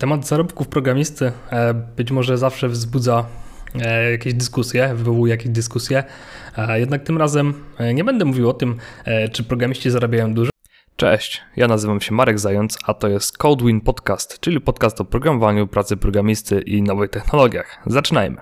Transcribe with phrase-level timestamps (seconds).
[0.00, 3.26] Temat zarobków programisty e, być może zawsze wzbudza
[3.74, 6.04] e, jakieś dyskusje, wywołuje jakieś dyskusje.
[6.56, 7.54] E, jednak tym razem
[7.94, 8.76] nie będę mówił o tym,
[9.32, 10.50] czy programiści zarabiają dużo.
[10.96, 15.66] Cześć, ja nazywam się Marek Zając, a to jest CodeWin Podcast, czyli podcast o programowaniu,
[15.66, 17.82] pracy programisty i nowych technologiach.
[17.86, 18.40] Zaczynajmy.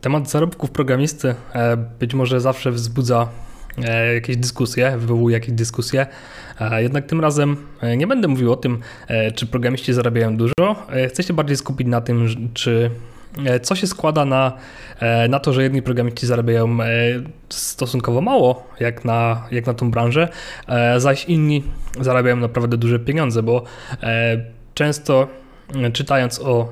[0.00, 1.34] Temat zarobków programisty
[1.98, 3.47] być może zawsze wzbudza E,
[4.14, 6.06] jakieś dyskusje, wywołuje jakieś dyskusje.
[6.60, 8.78] E, jednak tym razem e, nie będę mówił o tym,
[9.34, 10.52] czy programiści zarabiają dużo.
[11.08, 12.90] Chcę się bardziej skupić na tym, czy
[13.62, 14.52] co się składa na,
[15.28, 16.78] na to, że jedni programiści zarabiają
[17.48, 20.28] stosunkowo mało, jak na, jak na tą branżę,
[20.96, 21.62] zaś inni
[22.00, 23.64] zarabiają naprawdę duże pieniądze, bo
[24.74, 25.28] często
[25.92, 26.68] czytając o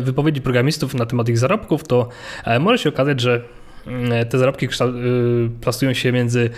[0.00, 2.08] wypowiedzi programistów na temat ich zarobków, to
[2.60, 3.42] może się okazać, że
[4.30, 4.68] te zarobki y,
[5.60, 6.50] plasują się między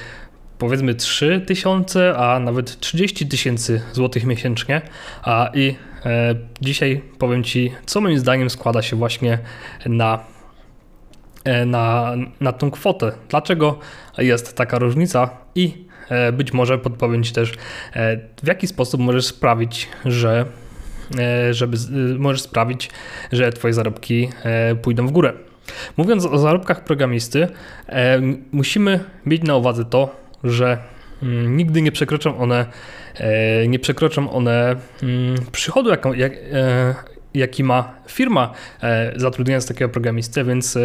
[0.59, 4.83] powiedzmy 3 tysiące, a nawet 30 tysięcy złotych miesięcznie.
[5.23, 5.75] A i
[6.07, 9.39] e, dzisiaj powiem Ci, co moim zdaniem składa się właśnie
[9.87, 10.25] na,
[11.45, 13.13] e, na, na tą kwotę.
[13.29, 13.79] Dlaczego
[14.19, 17.53] jest taka różnica i e, być może podpowiem Ci też,
[18.43, 20.45] w jaki sposób możesz sprawić, że
[21.51, 21.77] żeby
[22.19, 22.91] możesz sprawić,
[23.33, 24.29] że Twoje zarobki
[24.83, 25.33] pójdą w górę.
[25.97, 27.49] Mówiąc o zarobkach programisty,
[27.89, 28.21] e,
[28.53, 30.79] musimy mieć na uwadze to, że
[31.23, 32.67] mm, nigdy nie przekroczą one,
[33.17, 36.95] e, nie przekroczą one mm, przychodu, jak, jak, e,
[37.35, 38.53] jaki ma firma
[39.17, 40.79] zatrudniając takiego programistę, więc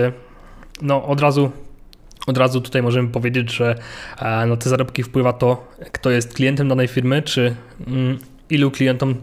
[0.81, 1.51] no, od razu
[2.27, 3.75] od razu tutaj możemy powiedzieć, że
[4.21, 7.55] na no, te zarobki wpływa to, kto jest klientem danej firmy, czy
[7.87, 9.15] mm, ilu klientom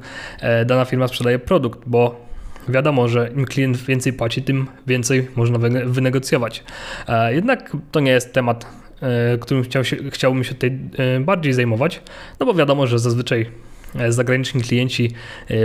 [0.67, 2.30] dana firma sprzedaje produkt, bo
[2.71, 6.65] Wiadomo, że im klient więcej płaci, tym więcej można wynegocjować.
[7.09, 8.67] E, jednak to nie jest temat,
[9.01, 12.03] e, którym chciał się, chciałbym się tutaj e, bardziej zajmować,
[12.41, 13.47] no bo wiadomo, że zazwyczaj
[14.09, 15.11] zagraniczni klienci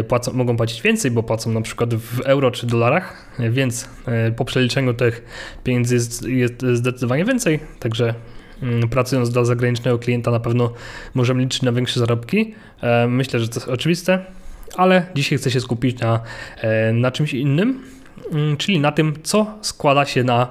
[0.07, 3.89] płacą, mogą płacić więcej, bo płacą na przykład w euro czy dolarach, więc
[4.35, 5.23] po przeliczeniu tych
[5.63, 8.13] pieniędzy jest, jest zdecydowanie więcej, także
[8.61, 10.73] mm, pracując dla zagranicznego klienta na pewno
[11.13, 12.55] możemy liczyć na większe zarobki.
[13.07, 14.25] Myślę, że to jest oczywiste
[14.77, 16.19] ale dzisiaj chcę się skupić na,
[16.61, 17.83] e, na czymś innym,
[18.31, 20.47] mm, czyli na tym, co składa się na,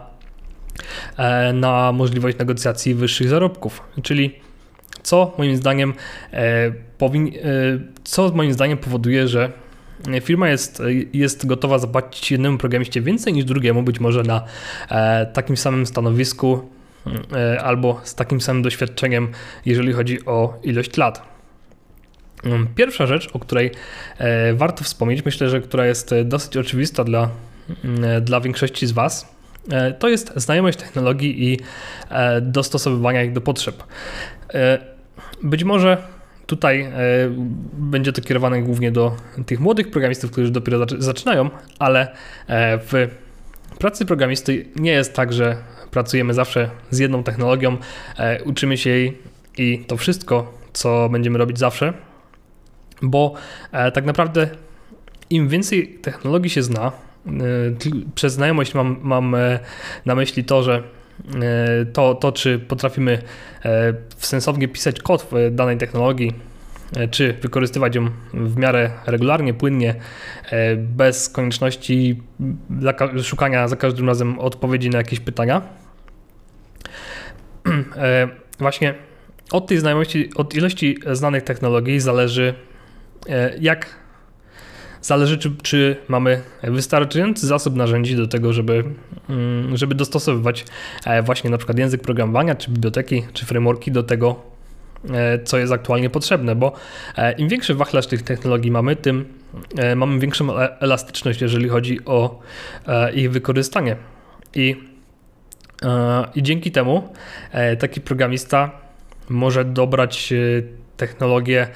[1.16, 4.34] e, na możliwość negocjacji wyższych zarobków, czyli
[5.02, 5.94] co moim zdaniem
[6.32, 7.32] e, powin,
[8.04, 9.52] co moim zdaniem powoduje, że
[10.22, 14.44] firma jest, jest gotowa zapłacić jednemu programiście więcej niż drugiemu, być może na
[15.32, 16.70] takim samym stanowisku
[17.62, 19.28] albo z takim samym doświadczeniem,
[19.66, 21.33] jeżeli chodzi o ilość lat.
[22.44, 23.70] Mm, pierwsza rzecz, o której
[24.18, 27.28] e, warto wspomnieć, myślę, że która jest e, dosyć oczywista dla,
[27.84, 29.34] mm, e, dla większości z Was,
[29.98, 31.58] to jest znajomość technologii i
[32.42, 33.82] dostosowywania ich do potrzeb.
[35.42, 36.02] Być może
[36.46, 36.92] tutaj
[37.72, 39.16] będzie to kierowane głównie do
[39.46, 42.08] tych młodych programistów, którzy dopiero zaczynają, ale
[42.80, 43.08] w
[43.78, 45.56] pracy programisty nie jest tak, że
[45.90, 47.76] pracujemy zawsze z jedną technologią,
[48.44, 49.18] uczymy się jej
[49.58, 51.92] i to wszystko, co będziemy robić zawsze,
[53.10, 53.34] bo
[53.72, 54.48] e, tak naprawdę
[55.30, 56.92] im więcej technologii się zna,
[57.26, 57.30] e,
[58.14, 59.58] przez znajomość mam, mam e,
[60.06, 60.82] na myśli to, że
[61.92, 63.22] to, to, czy potrafimy
[64.18, 66.32] sensownie pisać kod w danej technologii,
[67.10, 69.94] czy wykorzystywać ją w miarę regularnie, płynnie,
[70.78, 72.22] bez konieczności
[73.22, 75.62] szukania za każdym razem odpowiedzi na jakieś pytania.
[78.58, 78.94] Właśnie
[79.50, 82.54] od tej znajomości, od ilości znanych technologii zależy
[83.60, 84.04] jak
[85.04, 88.84] zależy, czy, czy, mamy wystarczający zasób narzędzi do tego, żeby,
[89.28, 90.64] mm, żeby dostosowywać
[91.06, 94.42] e, właśnie na przykład język programowania, czy biblioteki, czy frameworki do tego,
[95.10, 96.72] e, co jest aktualnie potrzebne, bo
[97.38, 99.24] im większy wachlarz tych technologii mamy, tym
[99.96, 102.40] mamy większą elastyczność, jeżeli chodzi o
[103.14, 103.96] ich wykorzystanie.
[104.54, 104.76] I,
[106.34, 107.12] i dzięki temu
[107.78, 108.70] taki programista
[109.28, 110.34] może dobrać
[110.96, 111.68] technologię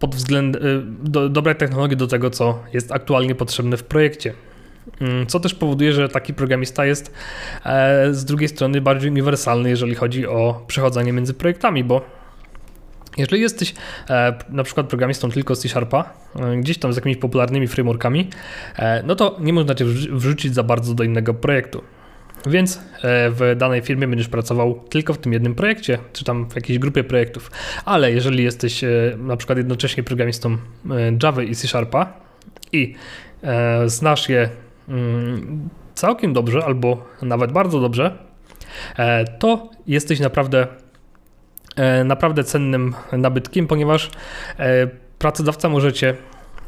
[0.00, 4.34] pod względem, y, do, dobre technologie do tego, co jest aktualnie potrzebne w projekcie.
[5.00, 7.12] Mm, co też powoduje, że taki programista jest
[7.64, 12.04] e, z drugiej strony bardziej uniwersalny, jeżeli chodzi o przechodzenie między projektami, bo
[13.16, 13.74] jeżeli jesteś
[14.10, 18.30] e, na przykład programistą tylko C Sharpa, e, gdzieś tam z jakimiś popularnymi frameworkami,
[19.04, 21.82] no to nie można cię wrzucić za bardzo do innego projektu.
[22.46, 22.80] Więc e,
[23.30, 27.04] w danej firmie będziesz pracował tylko w tym jednym projekcie, czy tam w jakiejś grupie
[27.04, 27.50] projektów.
[27.84, 28.88] Ale jeżeli jesteś e,
[29.18, 30.58] na przykład jednocześnie programistą e,
[31.22, 32.12] Java i C Sharpa
[32.72, 32.94] i
[33.86, 34.48] znasz je
[34.88, 38.18] mm, całkiem dobrze albo nawet bardzo dobrze,
[39.38, 40.66] to jesteś naprawdę
[42.04, 44.10] naprawdę cennym nabytkiem, ponieważ
[45.18, 46.16] pracodawca możecie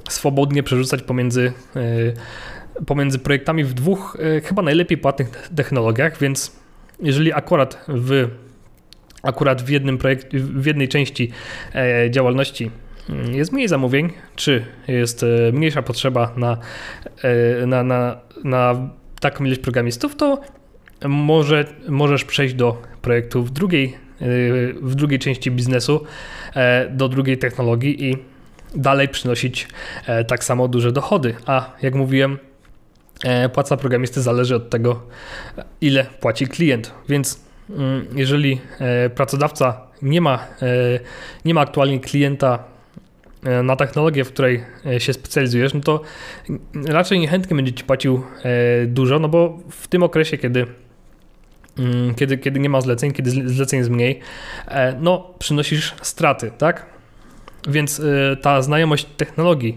[0.08, 1.52] swobodnie przerzucać pomiędzy,
[2.86, 6.56] pomiędzy projektami w dwóch chyba najlepiej płatnych technologiach, więc
[7.00, 8.28] jeżeli akurat w
[9.22, 11.30] akurat w jednym projekt, w jednej części
[12.10, 12.70] działalności
[13.08, 16.58] mm, jest mniej zamówień, czy jest mniejsza potrzeba na,
[17.66, 18.88] na, na, na
[19.20, 20.40] taką ilość programistów, to
[21.08, 23.96] może, możesz przejść do projektu w drugiej,
[24.82, 26.04] w drugiej części biznesu,
[26.90, 28.16] do drugiej technologii i
[28.74, 29.68] dalej przynosić
[30.28, 31.34] tak samo duże dochody.
[31.46, 32.38] A jak mówiłem,
[33.52, 35.02] płaca programisty zależy od tego,
[35.80, 36.94] ile płaci klient.
[37.08, 37.40] Więc
[37.70, 38.60] mm, jeżeli
[39.14, 40.46] pracodawca nie ma,
[41.44, 42.72] nie ma aktualnie klienta
[43.44, 46.00] E, na technologię, w której e, się specjalizujesz, no to
[46.88, 50.66] raczej niechętnie będzie ci płacił e, dużo, no bo w tym okresie, kiedy
[51.78, 54.20] mm, kiedy, kiedy nie ma zleceń, kiedy zleceń jest mniej,
[55.00, 56.86] no przynosisz straty, tak?
[57.68, 58.02] Więc
[58.42, 59.76] ta znajomość technologii,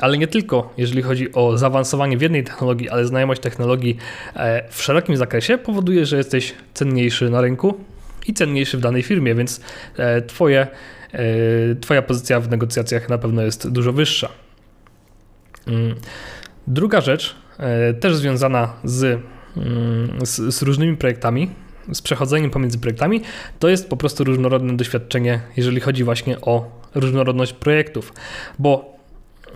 [0.00, 3.96] ale nie tylko jeżeli chodzi o zaawansowanie w jednej technologii, ale znajomość technologii
[4.70, 7.74] w szerokim zakresie powoduje, że jesteś cenniejszy na rynku
[8.26, 9.60] i cenniejszy w danej firmie, więc
[10.26, 10.66] twoje
[11.14, 14.28] E, twoja pozycja w negocjacjach na pewno jest dużo wyższa.
[15.66, 15.94] Mm.
[16.66, 19.20] Druga rzecz, e, też związana z,
[19.56, 21.50] mm, z, z różnymi projektami,
[21.92, 23.20] z przechodzeniem pomiędzy projektami,
[23.58, 28.12] to jest po prostu różnorodne doświadczenie, jeżeli chodzi właśnie o różnorodność projektów,
[28.58, 28.96] bo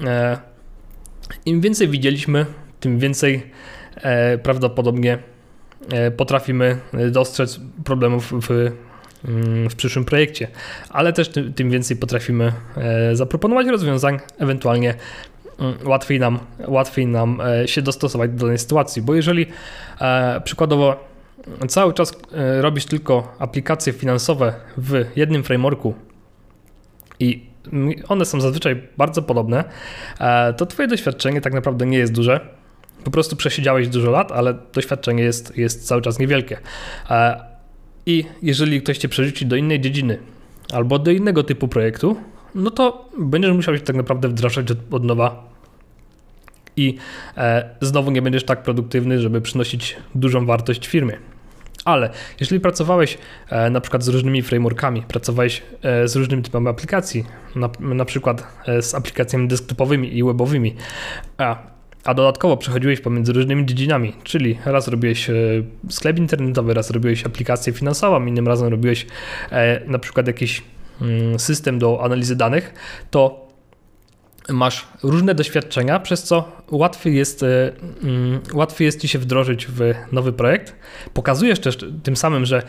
[0.05, 0.39] e,
[1.47, 2.47] im więcej widzieliśmy,
[2.81, 3.43] tym więcej
[4.43, 5.19] prawdopodobnie
[6.17, 6.79] potrafimy
[7.11, 8.71] dostrzec problemów w
[9.71, 10.49] w przyszłym projekcie,
[10.91, 14.95] ale też tym, tym więcej potrafimy e, zaproponować rozwiązań, ewentualnie
[15.59, 19.47] mm, łatwiej nam, łatwiej nam e, się dostosować do danej sytuacji, bo jeżeli
[20.01, 21.09] e, przykładowo
[21.69, 22.13] cały czas
[22.61, 25.95] robisz tylko aplikacje finansowe w jednym frameworku
[27.21, 27.49] i
[28.09, 29.65] one są zazwyczaj bardzo podobne,
[30.57, 32.41] to Twoje doświadczenie tak naprawdę nie jest duże.
[33.05, 36.59] Po prostu przesiedziałeś dużo lat, ale doświadczenie jest, jest cały czas niewielkie.
[38.07, 40.19] I jeżeli ktoś cię przerzuci do innej dziedziny
[40.73, 42.17] albo do innego typu projektu,
[42.55, 45.49] no to będziesz musiał się tak naprawdę wdrażać od, od nowa
[46.77, 46.95] i
[47.37, 51.19] e, znowu nie będziesz tak produktywny, żeby przynosić dużą wartość firmie.
[51.89, 53.19] Ale jeżeli pracowałeś
[53.51, 57.25] e, na przykład z różnymi frameworkami, pracowałeś e, z różnymi typami aplikacji,
[57.57, 60.75] na, na przykład e, z aplikacjami desktopowymi i webowymi,
[61.39, 61.57] a
[62.05, 65.35] a dodatkowo przechodziłeś pomiędzy różnymi dziedzinami, czyli raz robiłeś e,
[65.89, 69.07] sklep internetowy, raz robiłeś aplikację finansową, innym razem robiłeś
[69.51, 70.63] e, na przykład jakiś
[71.03, 72.75] mm, system do analizy danych,
[73.11, 73.48] to
[74.49, 77.73] masz różne doświadczenia, przez co łatwiej jest, e,
[78.03, 80.75] mm, łatwiej jest ci się wdrożyć w nowy projekt.
[81.15, 82.63] Pokazujesz też tym samym, że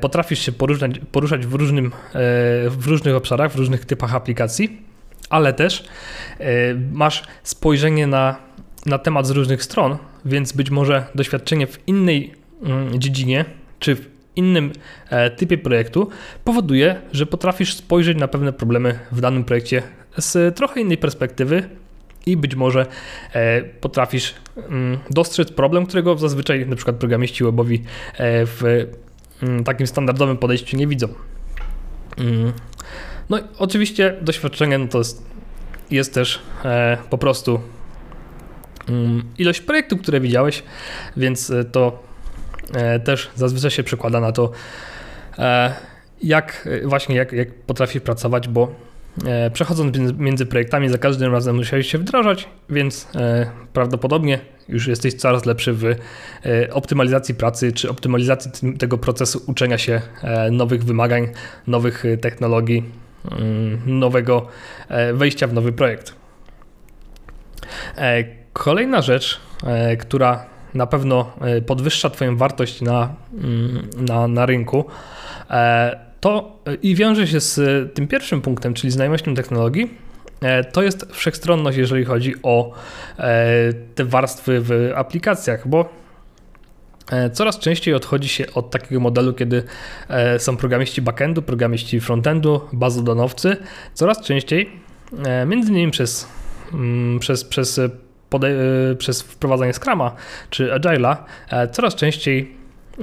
[0.00, 1.92] potrafisz się poruszać, poruszać w, różnym,
[2.68, 4.82] w różnych obszarach, w różnych typach aplikacji,
[5.30, 5.84] ale też
[6.92, 8.50] masz spojrzenie na
[8.86, 13.44] na temat z różnych stron, więc być może doświadczenie w innej mm, dziedzinie
[13.78, 14.72] czy w innym
[15.10, 16.08] e, typie projektu
[16.44, 19.82] powoduje, że potrafisz spojrzeć na pewne problemy w danym projekcie
[20.20, 21.68] z trochę innej perspektywy
[22.26, 22.86] i być może
[23.32, 28.62] e, potrafisz mm, dostrzec problem, którego zazwyczaj na przykład programiści webowi e, w
[29.42, 31.08] mm, takim standardowym podejściu nie widzą.
[33.30, 35.22] No i oczywiście doświadczenie no to jest,
[35.90, 36.42] jest też
[37.10, 37.60] po prostu
[38.90, 40.62] Mm, ilość projektów, które widziałeś,
[41.16, 42.02] więc e, to
[42.74, 44.50] e, też zazwyczaj się przekłada na to,
[45.38, 45.74] e,
[46.22, 48.74] jak właśnie jak, jak potrafisz pracować, bo
[49.52, 53.08] przechodząc między projektami za każdym razem musiałeś się wdrażać, więc
[53.72, 54.38] prawdopodobnie
[54.68, 55.84] już jesteś coraz lepszy w
[56.72, 60.00] optymalizacji pracy czy optymalizacji tego procesu uczenia się
[60.50, 61.28] nowych wymagań,
[61.66, 62.84] nowych technologii,
[63.30, 64.46] mm, nowego
[65.14, 66.14] wejścia w nowy projekt.
[68.52, 74.84] Kolejna rzecz, e, która na pewno e, podwyższa Twoją wartość na, mm, na, na rynku,
[75.50, 77.60] e, to i wiąże się z
[77.94, 80.10] tym pierwszym punktem, czyli znajomością technologii,
[80.72, 82.72] to jest wszechstronność, jeżeli chodzi o
[83.94, 85.88] te warstwy w aplikacjach, bo
[87.32, 89.62] coraz częściej odchodzi się od takiego modelu, kiedy
[90.38, 93.56] są programiści backendu, programiści frontendu, bazodonowcy.
[93.94, 94.70] Coraz częściej,
[95.46, 96.28] między innymi przez,
[96.72, 97.80] mm, przez, przez
[98.34, 100.14] E, przez wprowadzanie Scrama
[100.50, 101.16] czy Agile'a
[101.50, 102.56] e, coraz częściej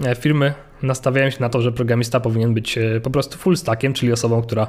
[0.06, 4.12] e, firmy nastawiają się na to, że programista powinien być po prostu full stackiem, czyli
[4.12, 4.68] osobą, która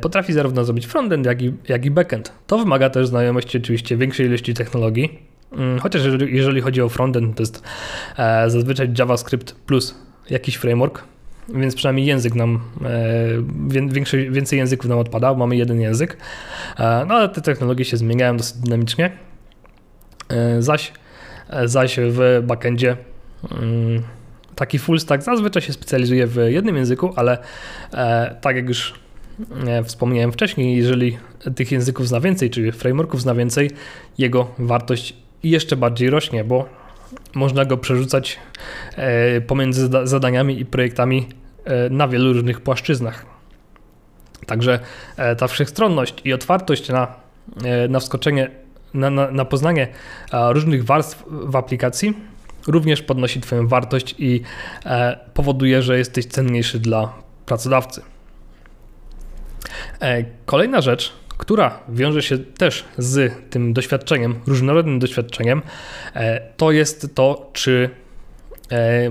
[0.00, 2.32] potrafi zarówno zrobić frontend, jak i, jak i backend.
[2.46, 5.18] To wymaga też znajomości oczywiście większej ilości technologii,
[5.52, 7.62] mm, chociaż jeżeli chodzi o frontend, to jest
[8.46, 9.94] zazwyczaj JavaScript plus
[10.30, 11.04] jakiś framework,
[11.48, 12.60] więc przynajmniej język nam,
[13.68, 16.16] więcej, więcej języków nam odpada, mamy jeden język,
[16.78, 19.10] no ale te technologie się zmieniają dosyć dynamicznie.
[20.58, 20.92] Zaś,
[21.64, 22.96] zaś w backendzie
[23.50, 24.02] mm,
[24.56, 27.38] taki full stack zazwyczaj się specjalizuje w jednym języku, ale
[28.40, 28.94] tak jak już
[29.84, 31.18] wspomniałem wcześniej, jeżeli
[31.56, 33.70] tych języków zna więcej, czyli frameworków zna więcej,
[34.18, 36.68] jego wartość jeszcze bardziej rośnie, bo
[37.34, 38.38] można go przerzucać
[38.96, 41.28] e, pomiędzy zadaniami i projektami
[41.64, 43.26] e, na wielu różnych płaszczyznach.
[44.46, 44.80] Także
[45.16, 47.14] e, ta wszechstronność i otwartość na,
[47.88, 48.50] na wskoczenie,
[48.94, 49.88] na, na, na poznanie
[50.32, 52.14] różnych warstw w aplikacji
[52.66, 54.42] również podnosi Twoją wartość i
[55.34, 57.12] powoduje, że jesteś cenniejszy dla
[57.46, 58.02] pracodawcy.
[60.46, 65.62] Kolejna rzecz, która wiąże się też z tym doświadczeniem, różnorodnym doświadczeniem,
[66.14, 67.90] e, to jest to, czy,
[68.72, 69.10] e,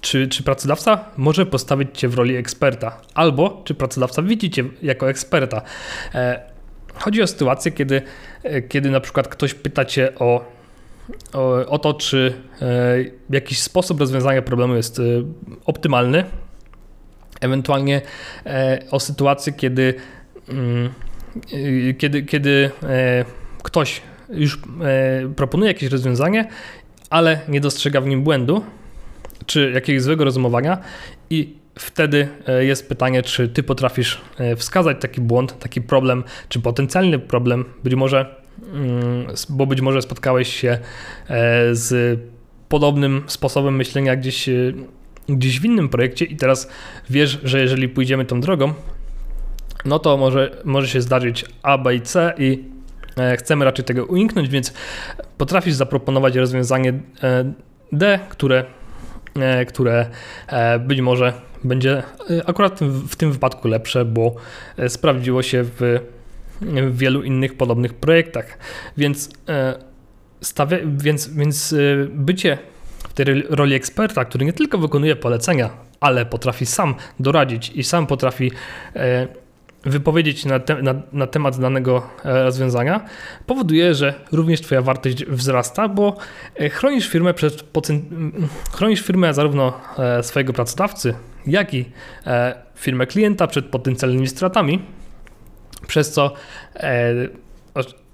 [0.00, 5.08] czy, czy pracodawca może postawić Cię w roli eksperta, albo czy pracodawca widzi Cię jako
[5.08, 5.62] eksperta.
[6.14, 6.40] E,
[6.94, 8.02] chodzi o sytuację, kiedy,
[8.68, 10.44] kiedy na przykład ktoś pyta Cię o,
[11.68, 12.34] o, to, czy
[13.30, 15.00] jakiś sposób rozwiązania problemu jest
[15.64, 16.24] optymalny,
[17.40, 18.02] ewentualnie
[18.90, 19.94] o sytuację, kiedy
[20.48, 20.90] mm,
[21.98, 23.24] kiedy, kiedy e,
[23.62, 26.48] ktoś już e, proponuje jakieś rozwiązanie,
[27.10, 28.64] ale nie dostrzega w nim błędu,
[29.46, 30.78] czy jakiegoś złego rozumowania
[31.30, 34.20] i wtedy e, jest pytanie, czy ty potrafisz
[34.56, 38.43] wskazać taki błąd, taki problem, czy potencjalny problem, być może,
[39.48, 40.78] bo być może spotkałeś się
[41.72, 42.20] z
[42.68, 44.50] podobnym sposobem myślenia gdzieś,
[45.28, 46.68] gdzieś w innym projekcie i teraz
[47.10, 48.74] wiesz, że jeżeli pójdziemy tą drogą,
[49.84, 52.64] no to może, może się zdarzyć A, B i C i
[53.16, 54.72] e, chcemy raczej tego uniknąć, więc
[55.38, 56.92] potrafisz zaproponować rozwiązanie
[57.22, 57.52] e,
[57.92, 58.64] D, które,
[59.36, 60.06] e, które
[60.80, 61.32] być może
[61.64, 62.02] będzie
[62.46, 64.34] akurat w tym wypadku lepsze, bo
[64.88, 65.98] sprawdziło się w,
[66.90, 68.58] w wielu innych podobnych projektach.
[68.96, 69.30] Więc,
[70.40, 71.74] stawia, więc, więc
[72.08, 72.58] bycie
[73.08, 78.06] w tej roli eksperta, który nie tylko wykonuje polecenia, ale potrafi sam doradzić i sam
[78.06, 78.50] potrafi
[79.84, 83.00] wypowiedzieć na, te, na, na, temat danego e, rozwiązania,
[83.46, 86.16] powoduje, że również Twoja wartość wzrasta, bo
[86.54, 87.64] e, chronisz firmę przed
[88.72, 91.14] chronisz firmę zarówno e, swojego pracodawcy,
[91.46, 91.84] jak i
[92.74, 94.82] firmę klienta przed potencjalnymi stratami,
[95.86, 96.32] przez co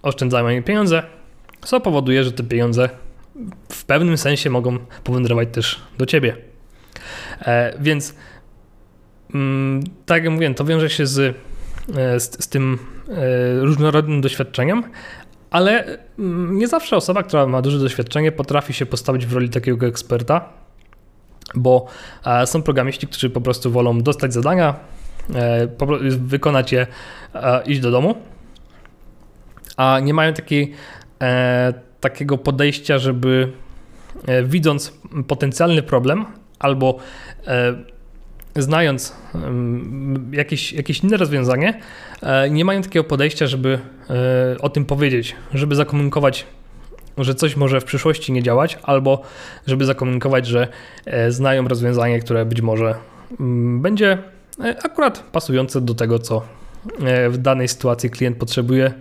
[0.02, 1.02] oszczędzamy pieniądze,
[1.60, 2.88] co powoduje, że te pieniądze
[3.72, 6.36] w pewnym sensie mogą powędrować też do Ciebie.
[7.80, 8.14] Więc
[9.34, 11.36] mm, tak jak mówiłem, to wiąże się z
[11.96, 14.84] E, z, z tym e, różnorodnym doświadczeniem,
[15.50, 19.86] ale mm, nie zawsze osoba, która ma duże doświadczenie, potrafi się postawić w roli takiego
[19.86, 20.52] eksperta,
[21.54, 21.86] bo
[22.26, 24.74] e, są programiści, którzy po prostu wolą dostać zadania,
[26.10, 26.86] wykonać je,
[27.66, 28.14] iść do domu,
[29.76, 30.72] a nie mają takiej,
[32.00, 33.52] takiego podejścia, żeby
[34.44, 36.24] widząc potencjalny problem
[36.58, 36.98] albo
[38.56, 39.16] znając
[40.32, 41.80] jakieś, jakieś inne rozwiązanie,
[42.22, 43.78] e, nie mają takiego podejścia, żeby
[44.10, 46.46] e, o tym powiedzieć, żeby zakomunikować,
[47.18, 49.22] że coś może w przyszłości nie działać, albo
[49.66, 50.68] żeby zakomunikować, że
[51.06, 52.94] e, znają rozwiązanie, które być może
[53.80, 54.18] będzie
[54.84, 56.42] akurat pasujące do tego, co
[57.30, 58.92] w danej sytuacji klient potrzebuje,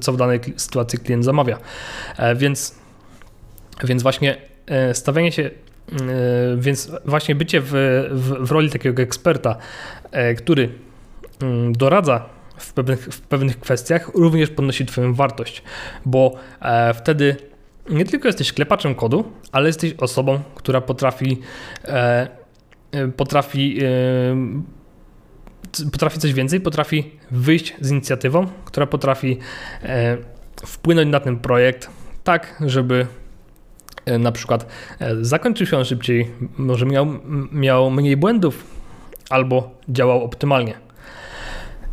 [0.00, 1.58] co w danej sytuacji klient zamawia.
[2.36, 2.74] Więc,
[3.84, 4.36] więc właśnie
[4.92, 5.50] stawianie się
[5.92, 7.70] E, więc właśnie bycie w,
[8.10, 9.56] w, w roli takiego eksperta,
[10.10, 10.68] e, który
[11.42, 15.62] mm, doradza w pewnych, w pewnych kwestiach, również podnosi Twoją wartość,
[16.04, 17.36] bo e, wtedy
[17.90, 21.40] nie tylko jesteś klepaczem kodu, ale jesteś osobą, która potrafi
[23.16, 23.78] potrafi
[25.92, 29.38] potrafi coś więcej, potrafi wyjść z inicjatywą, która potrafi
[30.66, 31.90] wpłynąć na ten projekt
[32.24, 33.06] tak, żeby
[34.06, 34.66] E, na przykład
[35.00, 37.06] e, zakończył się on szybciej, może miał,
[37.52, 38.64] miał mniej błędów
[39.30, 40.74] albo działał optymalnie.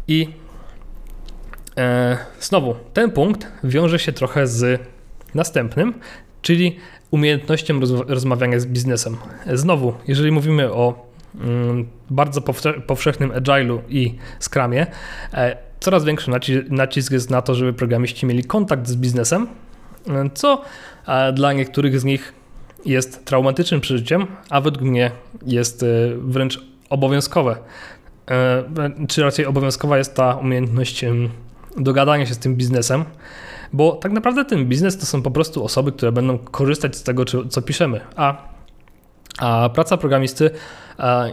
[0.07, 0.29] I
[1.77, 4.81] e, znowu, ten punkt wiąże się trochę z
[5.35, 5.93] następnym,
[6.41, 6.77] czyli
[7.11, 9.17] umiejętnością roz, rozmawiania z biznesem.
[9.53, 11.12] Znowu, jeżeli mówimy o
[12.09, 12.41] bardzo
[12.87, 14.87] powszechnym agile'u i scrumie,
[15.33, 16.31] e, coraz większy
[16.69, 19.47] nacisk jest na to, żeby programiści mieli kontakt z biznesem,
[20.33, 20.61] co
[21.33, 22.33] dla niektórych z nich
[22.85, 25.11] jest traumatycznym przeżyciem, a według mnie
[25.45, 25.87] jest e,
[26.17, 27.57] wręcz obowiązkowe.
[28.31, 28.63] E,
[29.07, 31.05] czy raczej obowiązkowa jest ta umiejętność
[31.77, 33.05] dogadania się z tym biznesem,
[33.73, 37.25] bo tak naprawdę ten biznes to są po prostu osoby, które będą korzystać z tego,
[37.25, 38.52] co piszemy, a
[39.39, 40.49] A praca programisty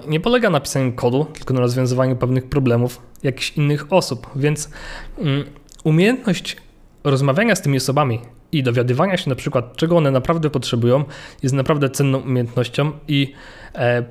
[0.09, 4.71] nie polega na pisaniu kodu, tylko na rozwiązywaniu pewnych problemów jakichś innych osób, więc
[5.19, 5.45] mm,
[5.85, 6.57] umiejętność
[7.05, 8.21] rozmawiania z tymi osobami
[8.53, 11.05] i dowiadywania się na przykład, czego one naprawdę potrzebują,
[11.43, 13.33] jest naprawdę cenną umiejętnością i,
[13.75, 14.05] e,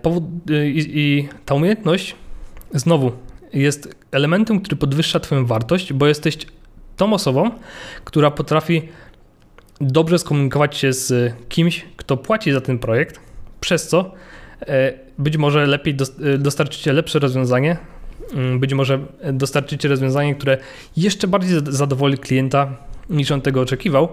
[0.50, 2.16] i, i ta umiejętność
[2.74, 3.12] znowu
[3.54, 6.38] jest elementem, który podwyższa Twoją wartość, bo jesteś
[6.98, 7.52] tą osobą,
[8.06, 8.90] która potrafi
[9.82, 13.20] dobrze skomunikować się z kimś, kto płaci za ten projekt,
[13.60, 14.12] przez co
[14.62, 15.98] e, być może lepiej
[16.34, 17.78] e, dostarczycie lepsze rozwiązanie,
[18.34, 19.00] mm, być może
[19.34, 20.58] dostarczycie rozwiązanie, które
[20.98, 22.76] jeszcze bardziej zadowoli klienta
[23.10, 24.10] niż on tego oczekiwał,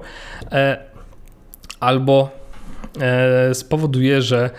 [0.53, 0.79] e,
[1.81, 2.47] albo
[3.53, 4.51] spowoduje, że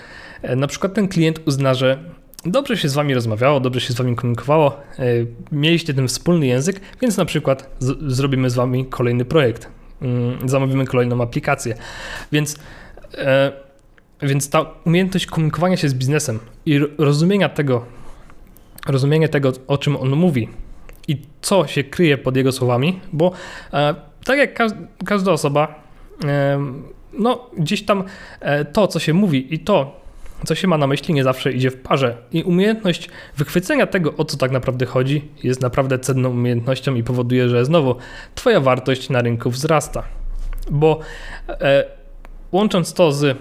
[0.55, 1.97] na przykład ten klient uzna, że
[2.45, 4.79] dobrze się z wami rozmawiało, dobrze się z wami komunikowało,
[5.51, 7.69] mieliście ten wspólny język, więc na przykład
[8.07, 9.69] zrobimy z wami kolejny projekt,
[10.01, 11.75] mm, zamówimy kolejną aplikację.
[12.31, 12.59] Więc
[14.21, 17.85] więc ta umiejętność komunikowania się z biznesem i rozumienia tego,
[18.87, 20.49] rozumienie tego, o czym on mówi
[21.07, 23.31] i co się kryje pod jego słowami, bo
[23.73, 23.95] e,
[24.25, 24.59] tak jak
[25.05, 25.83] każda osoba,
[26.25, 26.59] e,
[27.13, 28.03] no gdzieś tam
[28.39, 30.07] e, to, co się mówi i to,
[30.45, 32.17] co się ma na myśli, nie zawsze idzie w parze.
[32.31, 37.49] I umiejętność wychwycenia tego, o co tak naprawdę chodzi, jest naprawdę cenną umiejętnością i powoduje,
[37.49, 37.95] że znowu
[38.35, 40.03] Twoja wartość na rynku wzrasta.
[40.71, 40.99] Bo
[41.49, 41.83] e,
[42.51, 43.37] łącząc to z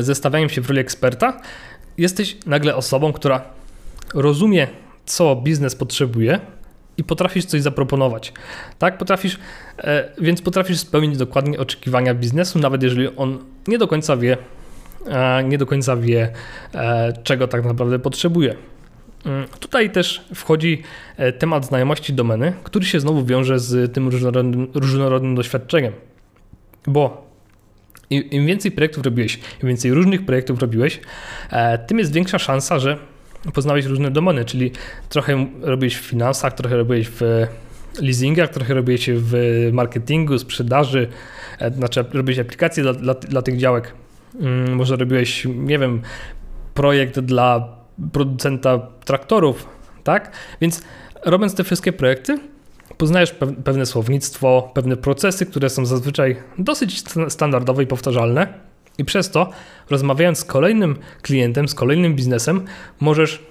[0.00, 1.40] zestawianiem się w roli eksperta,
[1.98, 3.44] jesteś nagle osobą, która
[4.14, 4.68] rozumie,
[5.04, 6.40] co biznes potrzebuje
[6.96, 8.32] i potrafisz coś zaproponować.
[8.78, 9.38] Tak, potrafisz,
[9.78, 14.36] e, więc potrafisz spełnić dokładnie oczekiwania biznesu, nawet jeżeli on nie do końca wie,
[15.06, 16.32] e, nie do końca wie,
[17.22, 18.56] czego tak naprawdę potrzebuje.
[19.26, 20.82] Mm, tutaj też wchodzi
[21.38, 25.92] temat znajomości domeny, który się znowu wiąże z tym różnorodnym, różnorodnym doświadczeniem.
[26.86, 27.29] Bo
[28.10, 31.00] im więcej projektów robiłeś, im więcej różnych projektów robiłeś,
[31.50, 32.96] e, tym jest większa szansa, że
[33.54, 34.70] poznałeś różne domeny, czyli
[35.08, 37.20] trochę robiłeś w finansach, trochę robiłeś w
[38.00, 39.34] leasingach, trochę robiłeś w
[39.72, 41.08] marketingu, sprzedaży,
[41.58, 43.94] e, znaczy robiłeś aplikacje dla, dla, dla tych działek.
[44.40, 46.02] Mm, może robiłeś, nie wiem,
[46.74, 47.76] projekt dla
[48.12, 49.66] producenta traktorów,
[50.04, 50.32] tak?
[50.60, 50.82] Więc
[51.24, 52.38] robiąc te wszystkie projekty,
[53.00, 53.34] poznajesz
[53.64, 58.46] pewne słownictwo, pewne procesy, które są zazwyczaj dosyć standardowe i powtarzalne.
[58.98, 59.50] I przez to,
[59.90, 62.64] rozmawiając z kolejnym klientem, z kolejnym biznesem,
[63.00, 63.42] możesz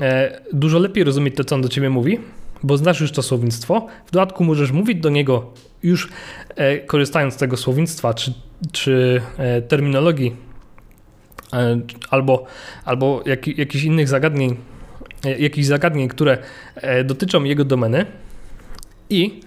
[0.00, 2.18] e, dużo lepiej rozumieć to, co on do ciebie mówi,
[2.62, 3.86] bo znasz już to słownictwo.
[4.06, 6.08] W dodatku możesz mówić do niego już
[6.56, 8.32] e, korzystając z tego słownictwa czy,
[8.72, 10.36] czy e, terminologii
[12.10, 12.46] albo,
[12.84, 14.56] albo jak, jakichś innych zagadnień,
[15.38, 16.38] jakichś zagadnień, które
[17.04, 18.06] dotyczą jego domeny
[19.10, 19.40] i,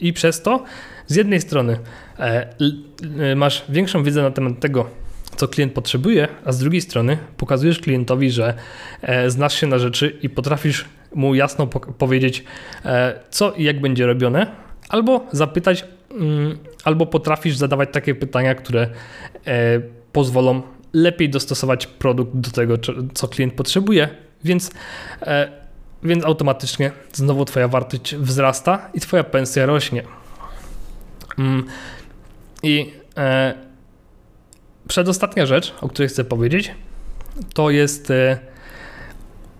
[0.00, 0.64] i przez to
[1.06, 1.78] z jednej strony
[2.18, 4.90] e, masz większą wiedzę na temat tego,
[5.36, 8.54] co klient potrzebuje, a z drugiej strony pokazujesz klientowi, że
[9.02, 11.66] e, znasz się na rzeczy i potrafisz mu jasno
[11.98, 12.44] powiedzieć,
[12.84, 14.46] e, co i jak będzie robione,
[14.88, 18.88] albo zapytać, mm, albo potrafisz zadawać takie pytania, które
[20.12, 22.74] pozwolą lepiej dostosować produkt do tego,
[23.14, 24.08] co klient potrzebuje.
[24.44, 24.70] Więc
[26.02, 30.02] więc automatycznie znowu Twoja wartość wzrasta i Twoja pensja rośnie.
[31.38, 31.64] Mm.
[32.62, 33.54] I e,
[34.88, 36.74] przedostatnia rzecz, o której chcę powiedzieć,
[37.54, 38.38] to jest e,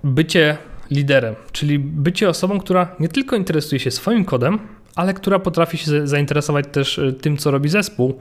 [0.04, 0.56] bycie
[0.90, 4.58] liderem, czyli bycie osobą, która nie tylko interesuje się swoim kodem,
[4.94, 8.18] ale która potrafi się zainteresować też e, tym, co robi zespół.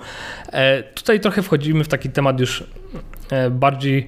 [0.96, 2.64] Tutaj trochę wchodzimy w taki temat już
[3.52, 4.08] bardziej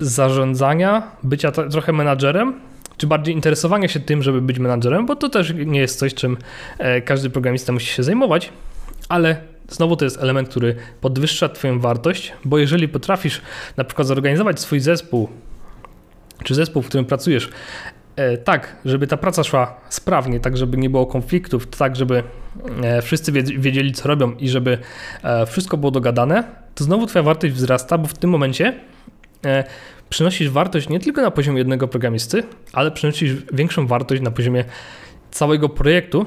[0.00, 2.60] zarządzania, bycia trochę menadżerem,
[2.96, 6.36] czy bardziej interesowania się tym, żeby być menadżerem, bo to też nie jest coś, czym
[6.78, 8.52] e, każdy programista musi się zajmować,
[9.08, 9.36] ale
[9.68, 13.40] znowu to jest element, który podwyższa Twoją wartość, bo jeżeli potrafisz
[13.76, 15.28] na przykład zorganizować swój zespół,
[16.44, 17.50] czy zespół, w którym pracujesz,
[18.16, 22.22] e, tak, żeby ta praca szła sprawnie, tak, żeby nie było konfliktów, tak, żeby
[22.82, 24.78] e, wszyscy wiedzieli, co robią i żeby
[25.46, 28.74] wszystko było dogadane, to znowu Twoja wartość wzrasta, bo w tym momencie
[30.08, 32.42] przynosisz wartość nie tylko na poziomie jednego programisty,
[32.72, 34.64] ale przynosisz większą wartość na poziomie
[35.30, 36.26] całego projektu,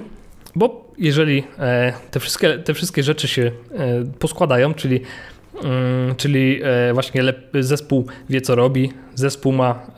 [0.55, 3.51] bo jeżeli e, te wszystkie, te wszystkie rzeczy się e,
[4.19, 5.01] poskładają, czyli,
[5.63, 7.23] mm, czyli e, właśnie
[7.59, 9.91] zespół wie co robi, zespół ma,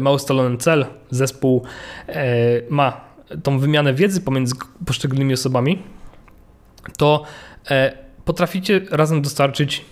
[0.00, 1.62] ma ustalony cel, zespół
[2.70, 3.00] ma
[3.42, 4.54] tą wymianę wiedzy pomiędzy
[4.86, 5.82] poszczególnymi osobami,
[6.98, 7.24] to
[8.24, 9.84] potraficie razem dostarczyć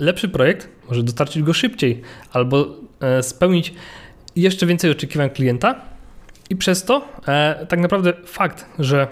[0.00, 2.02] lepszy projekt, może dostarczyć go szybciej
[2.32, 2.66] albo
[3.00, 3.74] e, spełnić
[4.36, 5.74] jeszcze więcej oczekiwań klienta
[6.50, 9.06] i przez to e, tak naprawdę fakt, że,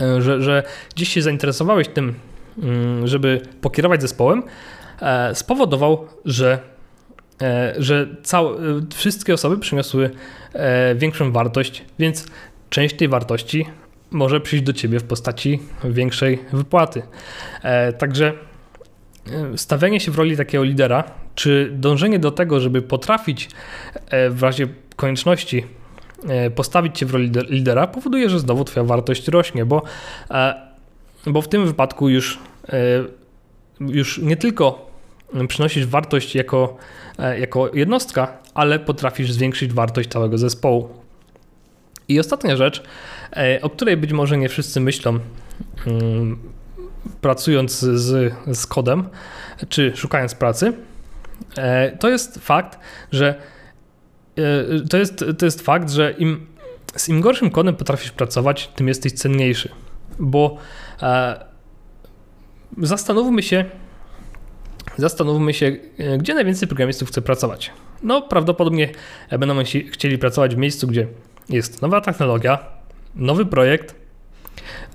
[0.00, 0.62] e, że, że
[0.94, 2.14] gdzieś się zainteresowałeś tym,
[2.62, 4.42] mm, żeby pokierować zespołem,
[5.34, 6.58] spowodował, że,
[7.78, 8.58] że całe,
[8.94, 10.10] wszystkie osoby przyniosły
[10.96, 12.26] większą wartość, więc
[12.70, 13.66] część tej wartości
[14.10, 17.02] może przyjść do ciebie w postaci większej wypłaty.
[17.98, 18.32] Także
[19.56, 23.48] stawianie się w roli takiego lidera, czy dążenie do tego, żeby potrafić
[24.30, 25.64] w razie konieczności
[26.28, 29.82] E, postawić cię w roli lidera, powoduje, że znowu twoja wartość rośnie, bo,
[30.30, 30.54] e,
[31.26, 32.78] bo w tym wypadku już, e,
[33.80, 34.90] już nie tylko
[35.48, 36.76] przynosisz wartość jako,
[37.38, 40.88] jako jednostka, ale potrafisz zwiększyć wartość całego zespołu.
[42.08, 42.82] I ostatnia rzecz,
[43.62, 45.18] o której być może nie wszyscy myślą,
[45.86, 46.38] mm,
[47.20, 49.08] pracując z, z kodem,
[49.68, 50.72] czy szukając pracy,
[52.00, 52.78] to jest fakt,
[53.12, 53.34] że
[54.36, 56.46] E, to jest, to jest fakt, że im,
[56.96, 59.68] z im gorszym kodem potrafisz pracować, tym jesteś cenniejszy.
[60.18, 60.56] Bo
[61.02, 61.44] e,
[62.78, 63.64] zastanówmy się,
[64.96, 67.70] zastanówmy się, e, gdzie najwięcej programistów chce pracować.
[68.02, 68.88] No, prawdopodobnie
[69.38, 69.54] będą
[69.92, 71.06] chcieli pracować w miejscu, gdzie
[71.48, 72.58] jest nowa technologia,
[73.14, 73.94] nowy projekt,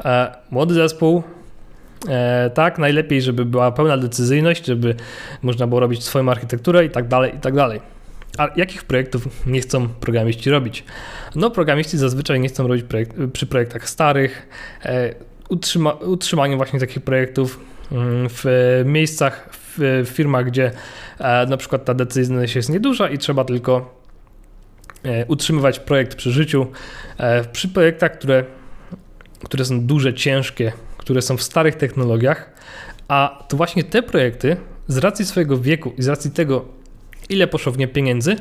[0.06, 1.24] e, młody zespół.
[2.10, 4.96] E, tak, najlepiej, żeby była pełna decyzyjność, żeby
[5.42, 7.82] można było robić swoją architekturę i tak dalej, i tak dalej.
[8.38, 10.84] A jakich projektów nie chcą programiści robić?
[11.36, 12.86] No, programiści zazwyczaj nie chcą robić
[13.34, 14.50] przy projektach starych,
[14.86, 15.16] e,
[15.50, 17.60] utrzyma, utrzymaniu właśnie takich projektów
[17.92, 18.46] mm, w
[18.86, 20.72] miejscach, w firmach, gdzie
[21.20, 24.02] e, na przykład ta decyzyjność jest nieduża i trzeba tylko
[25.28, 26.68] utrzymywać projekt przy życiu.
[27.52, 28.44] Przy projektach, które,
[29.44, 32.50] które są duże, ciężkie, które są w starych technologiach,
[33.08, 36.66] a to właśnie te projekty z racji swojego wieku i z racji tego,
[37.30, 38.36] ile poszło w nie pieniędzy,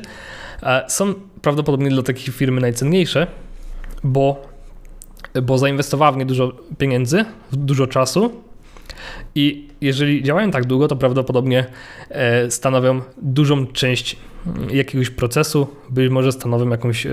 [0.63, 3.27] e, są prawdopodobnie dla takiej firmy najcenniejsze,
[4.03, 4.47] bo,
[5.43, 8.41] bo zainwestowała w nie dużo pieniędzy, dużo czasu
[9.35, 11.65] i jeżeli działają tak długo, to prawdopodobnie
[12.09, 17.11] e, stanowią dużą część mm, jakiegoś procesu, być może stanowią jakąś, e,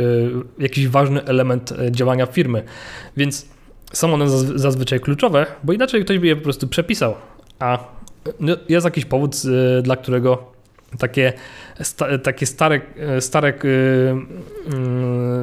[0.59, 2.63] jakiś ważny element działania firmy.
[3.17, 3.58] Więc
[3.93, 7.15] są one zazwyczaj kluczowe, bo inaczej ktoś by je po prostu przepisał.
[7.59, 7.79] A
[8.41, 9.37] no, jest jakiś powód,
[9.83, 10.53] dla którego
[10.99, 11.33] takie,
[11.83, 12.81] sta, takie stare,
[13.21, 13.53] stare,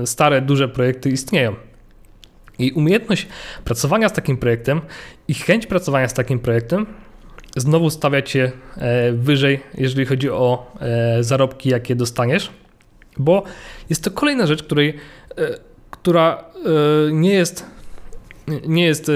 [0.06, 1.56] stare, duże projekty istnieją.
[2.60, 3.28] I umiejętność
[3.64, 4.82] pracowania z takim projektem
[5.28, 6.86] i chęć pracowania z takim projektem
[7.56, 12.52] znowu stawia cię e, wyżej, jeżeli chodzi o e, zarobki, jakie dostaniesz,
[13.18, 13.44] bo
[13.90, 14.90] jest to kolejna rzecz, której,
[15.38, 15.60] e,
[15.92, 16.44] która
[17.12, 17.66] nie jest,
[18.68, 19.12] nie jest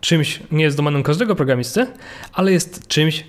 [0.00, 1.86] czymś, nie jest domeną każdego programisty,
[2.32, 3.24] ale jest czymś,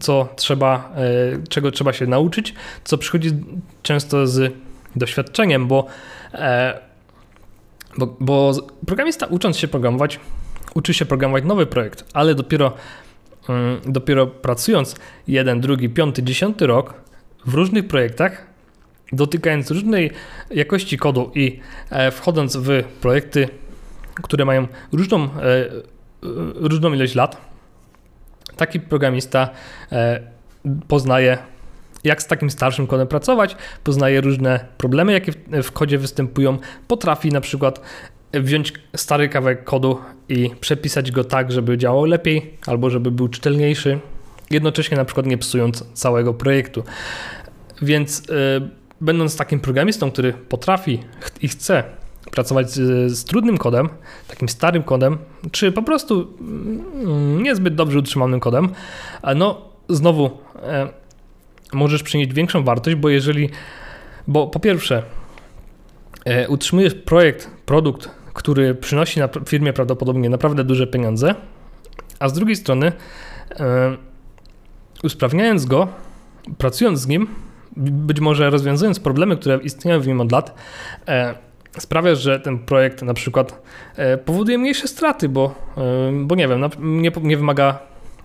[0.00, 3.30] co trzeba, e, czego trzeba się nauczyć, co przychodzi
[3.82, 4.54] często z
[4.96, 5.86] doświadczeniem, bo,
[6.34, 6.80] e,
[7.98, 8.52] bo, bo
[8.86, 10.20] programista ucząc się programować,
[10.74, 12.72] uczy się programować nowy projekt, ale dopiero,
[13.48, 14.94] mm, dopiero pracując
[15.28, 16.94] jeden, drugi, piąty, dziesiąty rok
[17.46, 18.49] w różnych projektach,
[19.12, 20.10] dotykając różnej
[20.50, 23.48] jakości kodu i e, wchodząc w projekty,
[24.14, 25.28] które mają różną,
[26.54, 27.50] różną ilość lat,
[28.56, 29.50] taki programista
[29.92, 30.20] e,
[30.88, 31.38] poznaje,
[32.04, 37.40] jak z takim starszym kodem pracować, poznaje różne problemy, jakie w kodzie występują, potrafi na
[37.40, 37.80] przykład
[38.34, 43.98] wziąć stary kawałek kodu i przepisać go tak, żeby działał lepiej albo żeby był czytelniejszy,
[44.50, 46.84] jednocześnie na przykład nie psując całego projektu.
[47.82, 48.22] Więc
[49.00, 51.00] będąc takim programistą, który potrafi
[51.42, 51.84] i chce
[52.30, 53.88] pracować z, z, trudnym kodem,
[54.28, 55.18] takim starym kodem,
[55.50, 58.68] czy po prostu mm, niezbyt dobrze utrzymanym kodem,
[59.36, 60.30] no znowu
[60.62, 60.88] e,
[61.72, 63.50] możesz przynieść większą wartość, bo jeżeli,
[64.28, 65.02] bo po pierwsze
[66.24, 71.34] e, utrzymujesz projekt, produkt, który przynosi na firmie prawdopodobnie naprawdę duże pieniądze,
[72.18, 72.92] a z drugiej strony
[73.50, 73.96] e,
[75.02, 75.88] usprawniając go,
[76.58, 77.28] pracując z nim,
[77.76, 80.54] być może rozwiązując problemy, które istnieją w nim od lat,
[81.08, 81.34] e,
[81.78, 83.62] sprawia, że ten projekt na przykład
[83.96, 87.78] e, powoduje mniejsze straty, bo, e, bo nie wiem, nie, nie wymaga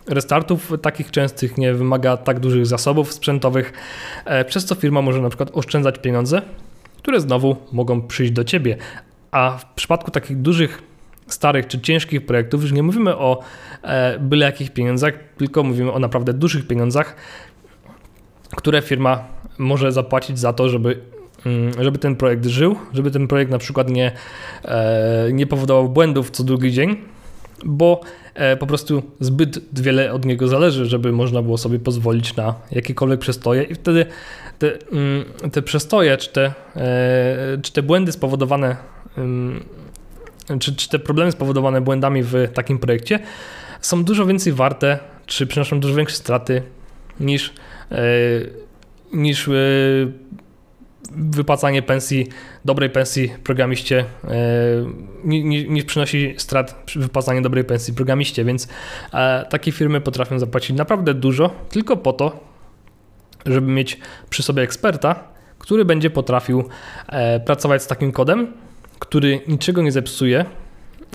[0.07, 3.73] restartów takich częstych, nie wymaga tak dużych zasobów sprzętowych,
[4.47, 6.41] przez co firma może na przykład oszczędzać pieniądze,
[6.97, 8.77] które znowu mogą przyjść do ciebie.
[9.31, 10.83] A w przypadku takich dużych,
[11.27, 13.43] starych czy ciężkich projektów już nie mówimy o
[14.19, 17.15] byle jakich pieniądzach, tylko mówimy o naprawdę dużych pieniądzach,
[18.55, 21.01] które firma może zapłacić za to, żeby
[21.45, 24.11] Mm, żeby ten projekt żył, żeby ten projekt na przykład nie,
[24.65, 26.97] e, nie powodował błędów co drugi dzień,
[27.65, 28.01] bo
[28.33, 33.19] e, po prostu zbyt wiele od niego zależy, żeby można było sobie pozwolić na jakiekolwiek
[33.19, 34.05] przestoje i wtedy
[34.59, 38.75] te, mm, te przestoje, czy te, e, czy te błędy spowodowane,
[39.17, 39.63] mm,
[40.59, 43.19] czy, czy te problemy spowodowane błędami w takim projekcie
[43.81, 46.61] są dużo więcej warte czy przynoszą dużo większe straty
[47.19, 47.53] niż,
[49.15, 49.49] niż
[51.11, 52.27] wypłacanie pensji,
[52.65, 54.05] dobrej pensji programiście
[55.69, 58.67] niż przynosi strat wypłacanie dobrej pensji programiście, więc
[59.49, 62.39] takie firmy potrafią zapłacić naprawdę dużo tylko po to,
[63.45, 63.99] żeby mieć
[64.29, 65.23] przy sobie eksperta,
[65.59, 66.63] który będzie potrafił
[67.07, 68.47] e, pracować z takim kodem,
[68.99, 70.45] który niczego nie zepsuje,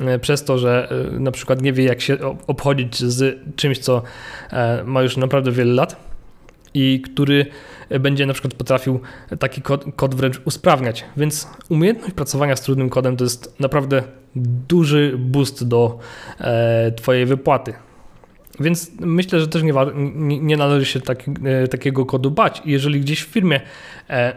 [0.01, 4.03] e, przez to, że e, na przykład nie wie, jak się obchodzić z czymś, co
[4.85, 5.97] ma już naprawdę wiele lat
[6.75, 7.47] i który
[8.01, 9.01] będzie na przykład potrafił
[9.39, 11.05] taki kod, kod wręcz usprawniać.
[11.17, 14.03] Więc umiejętność pracowania z trudnym kodem to jest naprawdę
[14.69, 15.99] duży boost do
[16.97, 17.75] Twojej wypłaty.
[18.61, 19.73] Więc myślę, że też nie,
[20.41, 22.63] nie, należy się tak, e, takiego kodu bać.
[22.65, 23.61] Jeżeli gdzieś w firmie
[24.11, 24.37] e,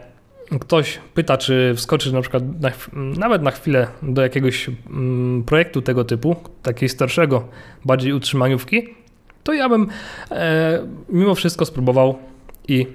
[0.60, 6.04] ktoś pyta, czy wskoczy na przykład na, nawet na chwilę do jakiegoś mm, projektu tego
[6.04, 7.48] typu, takiego starszego,
[7.84, 8.94] bardziej utrzymaniówki,
[9.42, 9.88] to ja bym
[10.30, 12.18] e, mimo wszystko spróbował
[12.68, 12.86] i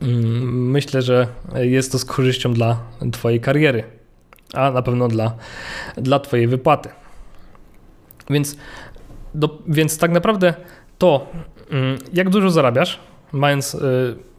[0.00, 2.80] myślę, że jest to z korzyścią dla
[3.12, 3.84] Twojej kariery,
[4.54, 5.34] a na pewno dla,
[5.96, 6.88] dla Twojej wypłaty.
[8.30, 8.56] Więc
[9.34, 10.54] do, więc tak naprawdę
[10.98, 11.26] to,
[11.70, 13.00] mm, jak dużo zarabiasz,
[13.32, 13.78] mając, y,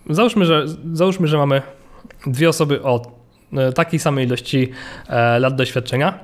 [0.09, 1.61] załóżmy, że, załóżmy, że mamy
[2.27, 3.01] dwie osoby o
[3.69, 4.71] y, takiej samej ilości
[5.09, 6.19] e, lat doświadczenia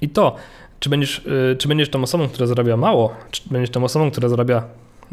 [0.00, 0.36] i to,
[0.80, 4.28] czy będziesz, y, czy będziesz tą osobą, która zarabia mało, czy będziesz tą osobą, która
[4.28, 4.64] zarabia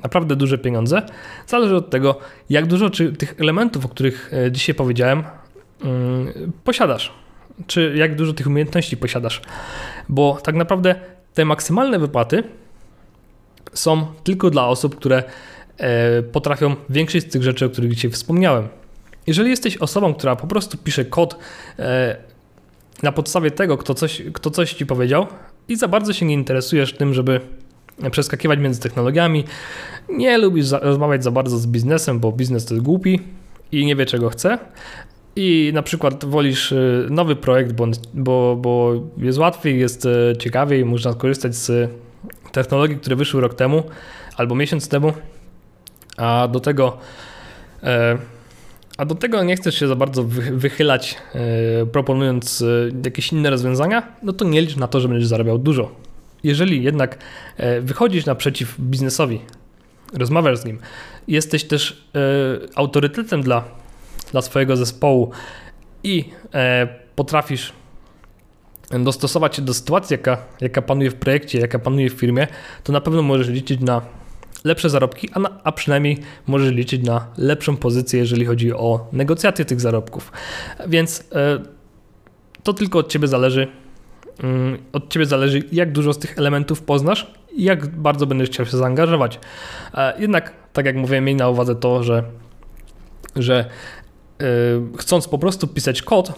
[0.03, 1.01] naprawdę duże pieniądze,
[1.47, 5.23] zależy od tego, jak dużo czy tych elementów, o których e, dzisiaj powiedziałem,
[5.83, 7.13] mm, posiadasz,
[7.67, 9.41] czy jak dużo tych umiejętności posiadasz.
[10.10, 10.95] Bo tak naprawdę
[11.33, 12.43] te maksymalne wypłaty
[13.73, 15.23] są tylko dla osób, które
[15.77, 18.67] e, potrafią większość z tych rzeczy, o których dzisiaj wspomniałem.
[19.27, 21.38] Jeżeli jesteś osobą, która po prostu pisze kod
[21.79, 22.17] e,
[23.03, 25.27] na podstawie tego, kto coś, kto coś ci powiedział
[25.67, 27.41] i za bardzo się nie interesujesz tym, żeby
[28.12, 29.43] przeskakiwać między technologiami,
[30.10, 33.19] nie lubisz rozmawiać za bardzo z biznesem, bo biznes to jest głupi
[33.71, 34.57] i nie wie czego chce,
[35.36, 36.77] i na przykład wolisz e,
[37.10, 40.07] nowy projekt, bo, bo, bo jest łatwiej, jest
[40.39, 41.91] ciekawiej, można korzystać z
[42.51, 43.83] technologii, które wyszły rok temu
[44.38, 45.13] albo miesiąc temu,
[46.17, 46.97] a do tego
[47.83, 48.17] e,
[48.97, 52.65] a do tego nie chcesz się za bardzo wychylać, e, proponując e,
[53.05, 55.91] jakieś inne rozwiązania, no to nie licz na to, że będziesz zarabiał dużo.
[56.43, 57.17] Jeżeli jednak
[57.82, 59.41] wychodzisz naprzeciw biznesowi,
[60.13, 60.80] rozmawiasz z nim,
[61.28, 62.10] jesteś też
[62.76, 63.63] autorytetem dla,
[64.32, 65.32] dla swojego zespołu
[66.04, 66.26] i
[67.15, 67.73] potrafisz
[68.89, 72.47] dostosować się do sytuacji, jaka, jaka panuje w projekcie, jaka panuje w firmie,
[72.84, 74.02] to na pewno możesz liczyć na
[74.63, 79.65] lepsze zarobki, a, na, a przynajmniej możesz liczyć na lepszą pozycję, jeżeli chodzi o negocjacje
[79.65, 80.32] tych zarobków.
[80.88, 81.60] Więc e,
[82.63, 83.67] to tylko od Ciebie zależy.
[84.43, 88.65] Mm, od Ciebie zależy, jak dużo z tych elementów poznasz i jak bardzo będziesz chciał
[88.65, 89.39] się zaangażować.
[89.93, 92.23] E, jednak, tak jak mówiłem, miej na uwadze to, że,
[93.36, 93.65] że
[94.39, 94.45] e,
[94.97, 96.34] chcąc po prostu pisać kod,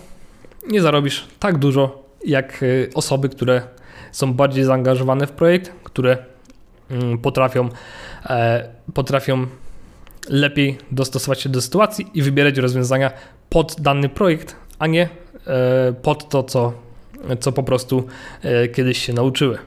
[0.68, 3.62] nie zarobisz tak dużo, jak y, osoby, które
[4.12, 6.18] są bardziej zaangażowane w projekt, które
[6.92, 7.70] mm, potrafią,
[8.26, 9.48] e, potrafią
[10.30, 13.12] lepiej dostosować się do sytuacji i wybierać rozwiązania
[13.50, 15.10] pod dany projekt, a nie
[15.48, 16.74] e, pod to, co,
[17.40, 18.04] co po prostu
[18.44, 19.58] e, kiedyś się nauczyły.